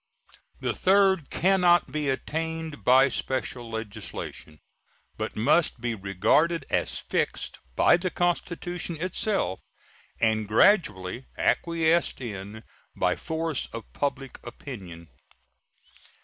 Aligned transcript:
The 0.59 0.73
third 0.73 1.29
can 1.29 1.61
not 1.61 1.91
be 1.91 2.09
attained 2.09 2.83
by 2.83 3.07
special 3.09 3.69
legislation, 3.69 4.57
but 5.15 5.35
must 5.35 5.79
be 5.79 5.93
regarded 5.93 6.65
as 6.71 6.97
fixed 6.97 7.59
by 7.75 7.97
the 7.97 8.09
Constitution 8.09 8.99
itself 8.99 9.59
and 10.19 10.47
gradually 10.47 11.27
acquiesced 11.37 12.19
in 12.19 12.63
by 12.95 13.15
force 13.15 13.67
of 13.73 13.93
public 13.93 14.39
opinion. 14.43 15.07